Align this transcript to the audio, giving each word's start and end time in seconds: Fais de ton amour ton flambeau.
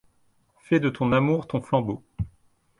Fais 0.61 0.79
de 0.79 0.89
ton 0.89 1.11
amour 1.11 1.45
ton 1.45 1.61
flambeau. 1.61 2.01